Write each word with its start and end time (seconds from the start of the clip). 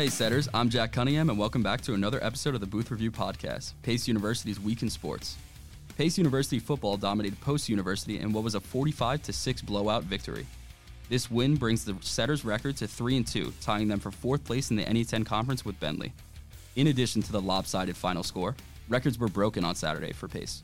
Hey, 0.00 0.10
setters, 0.10 0.48
I'm 0.54 0.68
Jack 0.68 0.92
Cunningham, 0.92 1.28
and 1.28 1.36
welcome 1.36 1.60
back 1.60 1.80
to 1.80 1.94
another 1.94 2.22
episode 2.22 2.54
of 2.54 2.60
the 2.60 2.68
Booth 2.68 2.92
Review 2.92 3.10
Podcast, 3.10 3.72
Pace 3.82 4.06
University's 4.06 4.60
Week 4.60 4.82
in 4.82 4.90
Sports. 4.90 5.36
Pace 5.96 6.16
University 6.16 6.60
football 6.60 6.96
dominated 6.96 7.40
Post 7.40 7.68
University 7.68 8.20
in 8.20 8.32
what 8.32 8.44
was 8.44 8.54
a 8.54 8.60
45 8.60 9.24
6 9.24 9.62
blowout 9.62 10.04
victory. 10.04 10.46
This 11.08 11.28
win 11.28 11.56
brings 11.56 11.84
the 11.84 11.96
Setters 12.00 12.44
record 12.44 12.76
to 12.76 12.86
3 12.86 13.16
and 13.16 13.26
2, 13.26 13.52
tying 13.60 13.88
them 13.88 13.98
for 13.98 14.12
fourth 14.12 14.44
place 14.44 14.70
in 14.70 14.76
the 14.76 14.84
NE10 14.84 15.26
conference 15.26 15.64
with 15.64 15.80
Bentley. 15.80 16.12
In 16.76 16.86
addition 16.86 17.20
to 17.22 17.32
the 17.32 17.40
lopsided 17.40 17.96
final 17.96 18.22
score, 18.22 18.54
records 18.88 19.18
were 19.18 19.26
broken 19.26 19.64
on 19.64 19.74
Saturday 19.74 20.12
for 20.12 20.28
Pace. 20.28 20.62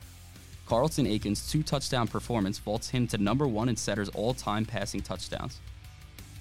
Carlton 0.65 1.07
Aiken's 1.07 1.51
two 1.51 1.61
touchdown 1.61 2.07
performance 2.07 2.57
vaults 2.57 2.87
him 2.87 3.05
to 3.07 3.17
number 3.17 3.49
one 3.49 3.67
in 3.67 3.75
Setters 3.75 4.07
all 4.07 4.33
time 4.33 4.63
passing 4.63 5.01
touchdowns. 5.01 5.59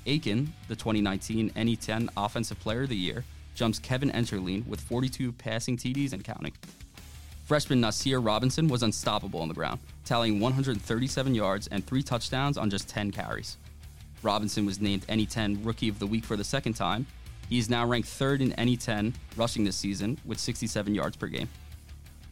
Aiken, 0.07 0.52
the 0.68 0.77
2019 0.77 1.50
NE10 1.50 2.09
Offensive 2.16 2.61
Player 2.61 2.82
of 2.82 2.89
the 2.89 2.96
Year, 2.96 3.25
jumps 3.54 3.79
Kevin 3.79 4.11
Enterline 4.11 4.67
with 4.67 4.81
42 4.81 5.32
passing 5.32 5.76
TDs 5.76 6.12
and 6.12 6.25
counting. 6.25 6.53
Freshman 7.45 7.81
Nasir 7.81 8.21
Robinson 8.21 8.68
was 8.68 8.82
unstoppable 8.82 9.40
on 9.40 9.48
the 9.48 9.54
ground, 9.54 9.79
tallying 10.04 10.40
137 10.40 11.35
yards 11.35 11.67
and 11.68 11.86
three 11.86 12.03
touchdowns 12.03 12.57
on 12.57 12.71
just 12.71 12.89
10 12.89 13.11
carries. 13.11 13.59
Robinson 14.22 14.64
was 14.64 14.81
named 14.81 15.07
NE10 15.07 15.64
Rookie 15.64 15.90
of 15.90 15.98
the 15.98 16.07
Week 16.07 16.25
for 16.25 16.36
the 16.36 16.45
second 16.45 16.73
time. 16.73 17.07
He 17.48 17.59
is 17.59 17.68
now 17.68 17.86
ranked 17.86 18.09
third 18.09 18.40
in 18.40 18.53
NE10 18.53 19.12
rushing 19.36 19.64
this 19.64 19.76
season 19.76 20.18
with 20.25 20.40
67 20.40 20.95
yards 20.95 21.17
per 21.17 21.26
game. 21.26 21.48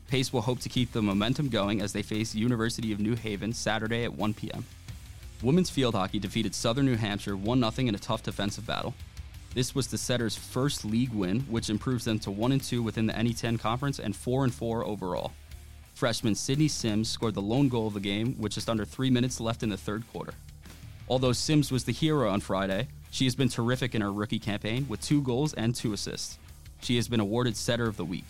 Pace 0.08 0.32
will 0.32 0.40
hope 0.40 0.60
to 0.60 0.68
keep 0.68 0.92
the 0.92 1.02
momentum 1.02 1.48
going 1.48 1.80
as 1.80 1.92
they 1.92 2.02
face 2.02 2.34
University 2.34 2.92
of 2.92 3.00
New 3.00 3.14
Haven 3.14 3.52
Saturday 3.52 4.04
at 4.04 4.12
1 4.12 4.34
p.m. 4.34 4.64
Women's 5.42 5.70
field 5.70 5.96
hockey 5.96 6.20
defeated 6.20 6.54
Southern 6.54 6.86
New 6.86 6.96
Hampshire 6.96 7.36
1 7.36 7.70
0 7.72 7.88
in 7.88 7.94
a 7.96 7.98
tough 7.98 8.22
defensive 8.22 8.64
battle. 8.64 8.94
This 9.54 9.74
was 9.74 9.88
the 9.88 9.98
Setters' 9.98 10.36
first 10.36 10.84
league 10.84 11.12
win, 11.12 11.40
which 11.40 11.68
improves 11.68 12.04
them 12.04 12.20
to 12.20 12.30
1 12.30 12.60
2 12.60 12.80
within 12.82 13.06
the 13.06 13.12
NE10 13.12 13.58
conference 13.58 13.98
and 13.98 14.14
4 14.14 14.48
4 14.48 14.86
overall. 14.86 15.32
Freshman 15.94 16.36
Sydney 16.36 16.68
Sims 16.68 17.08
scored 17.08 17.34
the 17.34 17.42
lone 17.42 17.68
goal 17.68 17.88
of 17.88 17.94
the 17.94 18.00
game 18.00 18.36
with 18.38 18.52
just 18.52 18.70
under 18.70 18.84
three 18.84 19.10
minutes 19.10 19.40
left 19.40 19.62
in 19.62 19.68
the 19.68 19.76
third 19.76 20.04
quarter. 20.12 20.34
Although 21.08 21.32
Sims 21.32 21.72
was 21.72 21.84
the 21.84 21.92
hero 21.92 22.30
on 22.30 22.40
Friday, 22.40 22.86
she 23.10 23.24
has 23.24 23.34
been 23.34 23.48
terrific 23.48 23.94
in 23.94 24.00
her 24.00 24.12
rookie 24.12 24.38
campaign 24.38 24.86
with 24.88 25.00
two 25.00 25.22
goals 25.22 25.54
and 25.54 25.74
two 25.74 25.92
assists. 25.92 26.38
She 26.80 26.96
has 26.96 27.08
been 27.08 27.20
awarded 27.20 27.56
Setter 27.56 27.88
of 27.88 27.96
the 27.96 28.04
Week. 28.04 28.24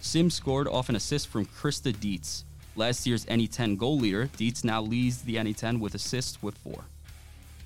Sims 0.00 0.34
scored 0.34 0.66
off 0.66 0.88
an 0.88 0.96
assist 0.96 1.28
from 1.28 1.46
Krista 1.46 1.92
Dietz. 1.92 2.44
Last 2.74 3.06
year's 3.06 3.26
NE10 3.26 3.76
goal 3.76 3.98
leader, 3.98 4.30
Dietz 4.36 4.64
now 4.64 4.80
leads 4.80 5.22
the 5.22 5.36
NE10 5.36 5.78
with 5.78 5.94
assists 5.94 6.42
with 6.42 6.56
four. 6.58 6.84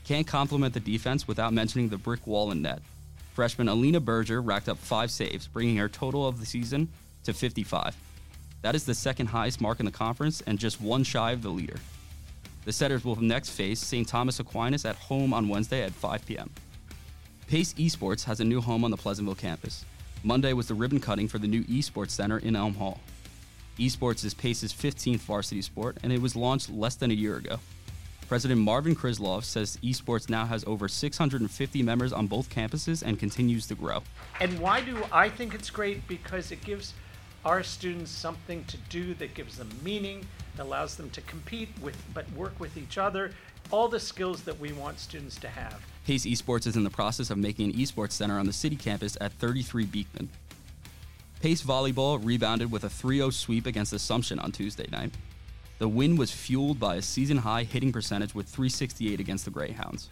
Can't 0.04 0.26
compliment 0.26 0.74
the 0.74 0.80
defense 0.80 1.28
without 1.28 1.52
mentioning 1.52 1.88
the 1.88 1.96
brick 1.96 2.26
wall 2.26 2.50
and 2.50 2.62
net. 2.62 2.80
Freshman 3.34 3.68
Alina 3.68 4.00
Berger 4.00 4.42
racked 4.42 4.68
up 4.68 4.78
five 4.78 5.10
saves, 5.10 5.46
bringing 5.46 5.77
her 5.77 5.88
total 5.88 6.27
of 6.27 6.40
the 6.40 6.46
season 6.46 6.88
to 7.22 7.32
55. 7.32 7.96
That 8.62 8.74
is 8.74 8.84
the 8.84 8.94
second 8.94 9.27
highest 9.27 9.60
mark 9.60 9.78
in 9.78 9.86
the 9.86 9.92
conference 9.92 10.40
and 10.40 10.58
just 10.58 10.80
one 10.80 11.04
shy 11.04 11.30
of 11.30 11.42
the 11.42 11.50
leader. 11.50 11.77
The 12.64 12.72
Setters 12.72 13.04
will 13.04 13.14
next 13.16 13.50
face 13.50 13.78
St. 13.78 14.08
Thomas 14.08 14.40
Aquinas 14.40 14.84
at 14.84 14.96
home 14.96 15.32
on 15.32 15.48
Wednesday 15.48 15.82
at 15.82 15.92
5 15.92 16.27
p.m. 16.27 16.50
Pace 17.46 17.74
Esports 17.74 18.24
has 18.24 18.40
a 18.40 18.44
new 18.44 18.60
home 18.60 18.82
on 18.84 18.90
the 18.90 18.96
Pleasantville 18.96 19.36
campus. 19.36 19.84
Monday 20.24 20.52
was 20.52 20.66
the 20.66 20.74
ribbon 20.74 20.98
cutting 20.98 21.28
for 21.28 21.38
the 21.38 21.46
new 21.46 21.62
Esports 21.64 22.10
Center 22.10 22.38
in 22.38 22.56
Elm 22.56 22.74
Hall. 22.74 22.98
Esports 23.78 24.24
is 24.24 24.32
Pace's 24.32 24.72
15th 24.72 25.20
varsity 25.20 25.60
sport, 25.60 25.98
and 26.02 26.10
it 26.10 26.22
was 26.22 26.34
launched 26.34 26.70
less 26.70 26.94
than 26.94 27.10
a 27.10 27.14
year 27.14 27.36
ago. 27.36 27.58
President 28.27 28.60
Marvin 28.60 28.96
Krislov 28.96 29.44
says 29.44 29.78
esports 29.83 30.30
now 30.30 30.46
has 30.46 30.64
over 30.64 30.88
650 30.88 31.83
members 31.83 32.12
on 32.12 32.27
both 32.27 32.48
campuses 32.48 33.02
and 33.02 33.18
continues 33.18 33.66
to 33.66 33.74
grow. 33.74 34.02
And 34.41 34.58
why 34.58 34.80
do 34.80 35.05
I 35.12 35.28
think 35.28 35.55
it's 35.55 35.70
great? 35.70 36.08
Because 36.08 36.50
it 36.50 36.64
gives 36.64 36.94
our 37.44 37.62
students 37.62 38.10
something 38.10 38.64
to 38.64 38.78
do 38.88 39.14
that 39.14 39.34
gives 39.34 39.58
them 39.58 39.68
meaning, 39.84 40.27
allows 40.58 40.96
them 40.96 41.11
to 41.11 41.20
compete 41.20 41.68
with 41.80 41.96
but 42.14 42.28
work 42.33 42.58
with 42.58 42.77
each 42.77 42.98
other, 42.98 43.30
all 43.70 43.89
the 43.89 44.01
skills 44.01 44.42
that 44.42 44.58
we 44.58 44.72
want 44.72 44.98
students 44.98 45.36
to 45.36 45.48
have. 45.48 45.80
Pace 46.06 46.24
Esports 46.24 46.67
is 46.67 46.77
in 46.77 46.83
the 46.83 46.90
process 46.90 47.30
of 47.30 47.36
making 47.36 47.70
an 47.70 47.77
esports 47.78 48.12
center 48.12 48.39
on 48.39 48.46
the 48.46 48.52
city 48.52 48.77
campus 48.77 49.18
at 49.20 49.33
33 49.34 49.84
Beekman. 49.84 50.28
Pace 51.41 51.63
Volleyball 51.63 52.24
rebounded 52.24 52.73
with 52.73 52.85
a 52.85 52.89
3 52.89 53.19
0 53.19 53.30
sweep 53.30 53.67
against 53.67 53.92
Assumption 53.92 54.39
on 54.39 54.52
Tuesday 54.52 54.86
night. 54.91 55.13
The 55.79 55.89
win 55.89 56.17
was 56.17 56.30
fueled 56.30 56.80
by 56.80 56.97
a 56.97 57.02
season 57.02 57.36
high 57.36 57.64
hitting 57.64 57.92
percentage 57.92 58.35
with 58.35 58.48
368 58.48 59.20
against 59.20 59.45
the 59.45 59.51
Greyhounds. 59.51 60.08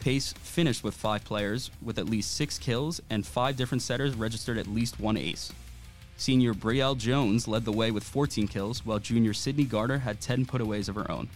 Pace 0.00 0.32
finished 0.32 0.82
with 0.82 0.94
five 0.94 1.24
players 1.24 1.70
with 1.80 1.98
at 1.98 2.08
least 2.08 2.34
six 2.34 2.58
kills, 2.58 3.00
and 3.08 3.24
five 3.24 3.56
different 3.56 3.82
setters 3.82 4.14
registered 4.16 4.58
at 4.58 4.66
least 4.66 4.98
one 4.98 5.16
ace. 5.16 5.52
Senior 6.16 6.54
Brielle 6.54 6.98
Jones 6.98 7.46
led 7.46 7.64
the 7.64 7.72
way 7.72 7.92
with 7.92 8.02
14 8.02 8.48
kills, 8.48 8.84
while 8.84 8.98
junior 8.98 9.32
Sydney 9.32 9.64
Gardner 9.64 9.98
had 9.98 10.20
10 10.20 10.46
putaways 10.46 10.88
of 10.88 10.96
her 10.96 11.08
own. 11.08 11.28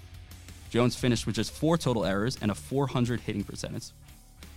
Jones 0.71 0.97
finished 0.97 1.27
with 1.27 1.37
just 1.37 1.53
four 1.53 1.79
total 1.79 2.05
errors 2.05 2.37
and 2.43 2.51
a 2.51 2.55
400 2.55 3.21
hitting 3.21 3.45
percentage. 3.45 3.91